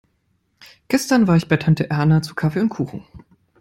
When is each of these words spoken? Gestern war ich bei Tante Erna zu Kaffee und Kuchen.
Gestern 0.87 1.27
war 1.27 1.35
ich 1.35 1.47
bei 1.47 1.57
Tante 1.57 1.87
Erna 1.91 2.23
zu 2.23 2.33
Kaffee 2.33 2.61
und 2.61 2.69
Kuchen. 2.69 3.05